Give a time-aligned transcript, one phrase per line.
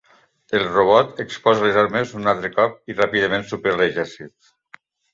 [0.59, 4.55] El robot exposa les armes un altre cop i ràpidament supera l'exèrcit.